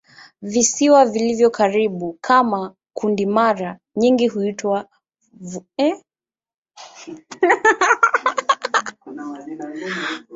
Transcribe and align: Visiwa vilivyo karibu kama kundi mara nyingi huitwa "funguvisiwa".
Visiwa 0.41 1.05
vilivyo 1.05 1.49
karibu 1.49 2.17
kama 2.21 2.75
kundi 2.93 3.25
mara 3.25 3.79
nyingi 3.95 4.27
huitwa 4.27 4.85
"funguvisiwa". 5.49 6.03